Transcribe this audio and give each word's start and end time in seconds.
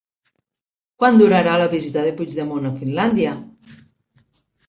Quant 1.01 1.19
durarà 1.21 1.51
la 1.63 1.67
visita 1.73 2.05
de 2.07 2.15
Puigdemont 2.21 2.65
a 2.69 2.73
Finlàndia? 2.79 3.35